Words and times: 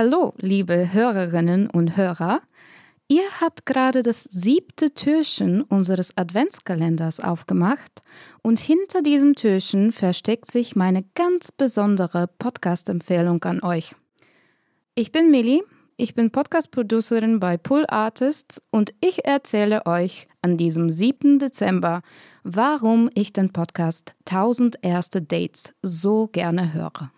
Hallo, 0.00 0.32
liebe 0.36 0.92
Hörerinnen 0.92 1.68
und 1.68 1.96
Hörer. 1.96 2.42
Ihr 3.08 3.24
habt 3.40 3.66
gerade 3.66 4.04
das 4.04 4.22
siebte 4.22 4.94
Türchen 4.94 5.62
unseres 5.62 6.16
Adventskalenders 6.16 7.18
aufgemacht 7.18 8.04
und 8.40 8.60
hinter 8.60 9.02
diesem 9.02 9.34
Türchen 9.34 9.90
versteckt 9.90 10.52
sich 10.52 10.76
meine 10.76 11.04
ganz 11.16 11.50
besondere 11.50 12.28
Podcast-Empfehlung 12.38 13.42
an 13.42 13.60
euch. 13.60 13.96
Ich 14.94 15.10
bin 15.10 15.32
Millie, 15.32 15.64
ich 15.96 16.14
bin 16.14 16.30
Podcast-Producerin 16.30 17.40
bei 17.40 17.56
Pull 17.56 17.84
Artists 17.88 18.62
und 18.70 18.94
ich 19.00 19.24
erzähle 19.24 19.84
euch 19.84 20.28
an 20.42 20.56
diesem 20.56 20.90
7. 20.90 21.40
Dezember, 21.40 22.02
warum 22.44 23.10
ich 23.14 23.32
den 23.32 23.52
Podcast 23.52 24.14
1000 24.26 24.78
erste 24.80 25.20
Dates 25.20 25.74
so 25.82 26.28
gerne 26.28 26.72
höre. 26.72 27.10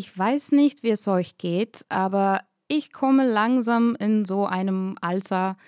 Ich 0.00 0.18
weiß 0.18 0.52
nicht, 0.52 0.82
wie 0.82 0.88
es 0.88 1.06
euch 1.08 1.36
geht, 1.36 1.84
aber 1.90 2.40
ich 2.68 2.90
komme 2.90 3.30
langsam 3.30 3.94
in 4.00 4.24
so 4.24 4.46
einem 4.46 4.96
Alter. 5.02 5.58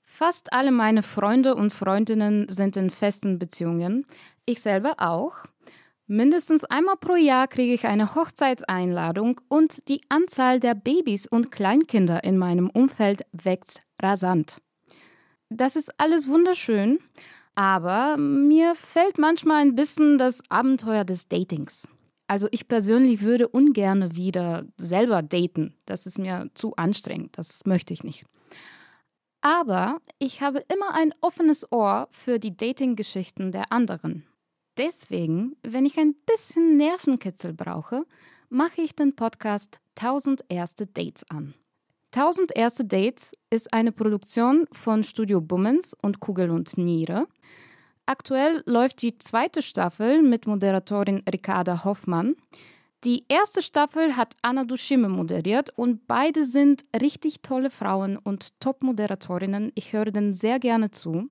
Fast 0.00 0.54
alle 0.54 0.72
meine 0.72 1.02
Freunde 1.02 1.54
und 1.54 1.70
Freundinnen 1.70 2.48
sind 2.48 2.78
in 2.78 2.88
festen 2.88 3.38
Beziehungen. 3.38 4.06
Ich 4.46 4.62
selber 4.62 4.94
auch. 4.96 5.44
Mindestens 6.06 6.64
einmal 6.64 6.96
pro 6.96 7.16
Jahr 7.16 7.48
kriege 7.48 7.74
ich 7.74 7.86
eine 7.86 8.14
Hochzeitseinladung 8.14 9.42
und 9.48 9.90
die 9.90 10.00
Anzahl 10.08 10.58
der 10.58 10.74
Babys 10.74 11.26
und 11.26 11.52
Kleinkinder 11.52 12.24
in 12.24 12.38
meinem 12.38 12.70
Umfeld 12.70 13.26
wächst 13.32 13.82
rasant. 14.00 14.62
Das 15.50 15.76
ist 15.76 16.00
alles 16.00 16.28
wunderschön, 16.28 16.98
aber 17.56 18.16
mir 18.16 18.74
fällt 18.74 19.18
manchmal 19.18 19.60
ein 19.60 19.74
bisschen 19.74 20.16
das 20.16 20.42
Abenteuer 20.48 21.04
des 21.04 21.28
Datings. 21.28 21.86
Also 22.30 22.46
ich 22.52 22.68
persönlich 22.68 23.22
würde 23.22 23.48
ungern 23.48 24.14
wieder 24.14 24.64
selber 24.76 25.20
daten. 25.20 25.74
Das 25.84 26.06
ist 26.06 26.16
mir 26.16 26.48
zu 26.54 26.76
anstrengend. 26.76 27.36
Das 27.36 27.66
möchte 27.66 27.92
ich 27.92 28.04
nicht. 28.04 28.24
Aber 29.40 30.00
ich 30.20 30.40
habe 30.40 30.62
immer 30.72 30.94
ein 30.94 31.12
offenes 31.22 31.72
Ohr 31.72 32.06
für 32.12 32.38
die 32.38 32.56
Dating-Geschichten 32.56 33.50
der 33.50 33.72
anderen. 33.72 34.24
Deswegen, 34.78 35.56
wenn 35.64 35.84
ich 35.84 35.98
ein 35.98 36.14
bisschen 36.24 36.76
Nervenkitzel 36.76 37.52
brauche, 37.52 38.06
mache 38.48 38.80
ich 38.82 38.94
den 38.94 39.16
Podcast 39.16 39.80
1000 39.98 40.44
erste 40.48 40.86
Dates 40.86 41.28
an. 41.30 41.54
1000 42.14 42.56
erste 42.56 42.84
Dates 42.84 43.32
ist 43.50 43.72
eine 43.72 43.90
Produktion 43.90 44.68
von 44.70 45.02
Studio 45.02 45.40
Bummens 45.40 45.96
und 46.00 46.20
Kugel 46.20 46.50
und 46.50 46.78
Niere. 46.78 47.26
Aktuell 48.06 48.62
läuft 48.66 49.02
die 49.02 49.18
zweite 49.18 49.62
Staffel 49.62 50.22
mit 50.22 50.46
Moderatorin 50.46 51.22
Ricarda 51.32 51.84
Hoffmann. 51.84 52.34
Die 53.04 53.24
erste 53.28 53.62
Staffel 53.62 54.16
hat 54.16 54.36
Anna 54.42 54.64
Duschime 54.64 55.08
moderiert 55.08 55.70
und 55.76 56.06
beide 56.06 56.44
sind 56.44 56.84
richtig 57.00 57.40
tolle 57.40 57.70
Frauen 57.70 58.18
und 58.18 58.60
Top-Moderatorinnen. 58.60 59.72
Ich 59.74 59.92
höre 59.92 60.06
denen 60.06 60.34
sehr 60.34 60.58
gerne 60.58 60.90
zu. 60.90 61.30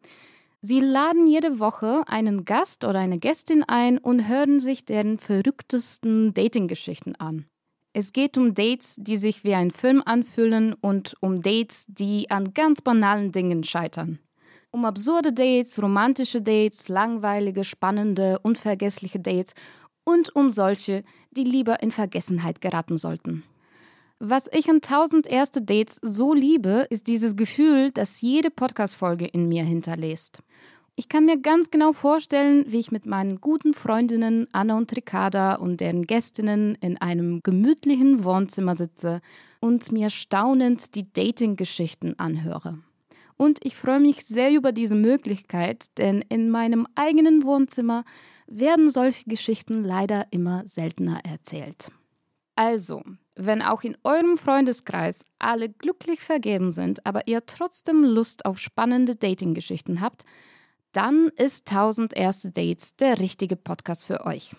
Sie 0.62 0.80
laden 0.80 1.28
jede 1.28 1.60
Woche 1.60 2.04
einen 2.08 2.44
Gast 2.44 2.84
oder 2.84 3.00
eine 3.00 3.20
Gästin 3.20 3.64
ein 3.64 3.98
und 3.98 4.28
hören 4.28 4.60
sich 4.60 4.84
deren 4.84 5.18
verrücktesten 5.18 6.34
Dating-Geschichten 6.34 7.16
an. 7.16 7.46
Es 7.94 8.14
geht 8.14 8.38
um 8.38 8.54
Dates, 8.54 8.96
die 8.98 9.18
sich 9.18 9.44
wie 9.44 9.54
ein 9.54 9.72
Film 9.72 10.02
anfühlen 10.06 10.74
und 10.74 11.16
um 11.22 11.42
Dates, 11.42 11.86
die 11.88 12.30
an 12.30 12.54
ganz 12.54 12.82
banalen 12.82 13.32
Dingen 13.32 13.64
scheitern. 13.64 14.20
Um 14.72 14.86
absurde 14.86 15.34
Dates, 15.34 15.82
romantische 15.82 16.42
Dates, 16.42 16.90
langweilige, 16.90 17.64
spannende, 17.64 18.40
unvergessliche 18.40 19.20
Dates 19.20 19.54
und 20.04 20.36
um 20.36 20.50
solche, 20.50 21.04
die 21.32 21.44
lieber 21.44 21.82
in 21.82 21.92
Vergessenheit 21.92 22.62
geraten 22.62 22.98
sollten. 22.98 23.44
Was 24.20 24.50
ich 24.52 24.70
an 24.70 24.78
1000 24.78 25.28
erste 25.28 25.62
Dates 25.62 25.98
so 26.02 26.34
liebe, 26.34 26.86
ist 26.90 27.08
dieses 27.08 27.36
Gefühl, 27.36 27.90
das 27.92 28.20
jede 28.22 28.52
Podcast-Folge 28.52 29.26
in 29.26 29.48
mir 29.48 29.64
hinterlässt. 29.64 30.44
Ich 30.98 31.08
kann 31.08 31.26
mir 31.26 31.40
ganz 31.40 31.72
genau 31.72 31.94
vorstellen, 31.94 32.66
wie 32.68 32.80
ich 32.80 32.92
mit 32.92 33.06
meinen 33.06 33.40
guten 33.40 33.74
Freundinnen 33.74 34.48
Anna 34.52 34.76
und 34.76 34.94
Ricarda 34.94 35.56
und 35.56 35.80
deren 35.80 36.06
Gästinnen 36.06 36.76
in 36.82 36.98
einem 36.98 37.40
gemütlichen 37.42 38.26
Wohnzimmer 38.26 38.76
sitze 38.76 39.22
und 39.62 39.94
mir 39.94 40.10
staunend 40.10 40.96
die 40.96 41.12
Dating-Geschichten 41.14 42.20
anhöre. 42.20 42.80
Und 43.42 43.60
ich 43.64 43.78
freue 43.78 44.02
mich 44.02 44.26
sehr 44.26 44.52
über 44.52 44.74
diese 44.74 44.96
Möglichkeit, 44.96 45.98
denn 45.98 46.22
in 46.28 46.50
meinem 46.50 46.86
eigenen 46.96 47.44
Wohnzimmer 47.44 48.04
werden 48.48 48.90
solche 48.90 49.24
Geschichten 49.24 49.82
leider 49.82 50.28
immer 50.32 50.68
seltener 50.68 51.22
erzählt. 51.24 51.90
Also, 52.56 53.02
wenn 53.36 53.62
auch 53.62 53.84
in 53.84 53.96
eurem 54.04 54.38
Freundeskreis 54.38 55.24
alle 55.40 55.70
glücklich 55.70 56.20
vergeben 56.20 56.74
sind, 56.74 57.06
aber 57.06 57.30
ihr 57.30 57.46
trotzdem 57.46 58.04
Lust 58.04 58.44
auf 58.44 58.60
spannende 58.60 59.16
Dating-Geschichten 59.16 60.02
habt, 60.02 60.26
dann 60.92 61.30
ist 61.38 61.72
1000 61.72 62.14
erste 62.18 62.52
Dates 62.52 62.98
der 62.98 63.20
richtige 63.20 63.56
Podcast 63.56 64.04
für 64.04 64.26
euch. 64.26 64.54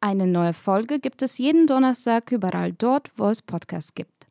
Eine 0.00 0.26
neue 0.26 0.52
Folge 0.52 1.00
gibt 1.00 1.22
es 1.22 1.38
jeden 1.38 1.66
Donnerstag 1.66 2.30
überall 2.32 2.72
dort, 2.72 3.10
wo 3.16 3.28
es 3.28 3.40
Podcasts 3.40 3.94
gibt. 3.94 4.26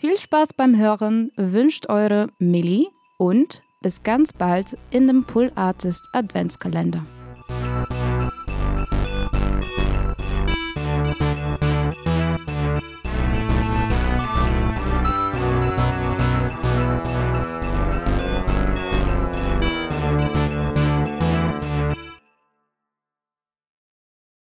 Viel 0.00 0.16
Spaß 0.16 0.50
beim 0.56 0.76
Hören 0.76 1.32
wünscht 1.34 1.88
eure 1.88 2.28
Millie 2.38 2.86
und 3.18 3.62
bis 3.82 4.04
ganz 4.04 4.32
bald 4.32 4.78
in 4.92 5.08
dem 5.08 5.24
Pull 5.24 5.50
Artist 5.56 6.08
Adventskalender. 6.12 7.04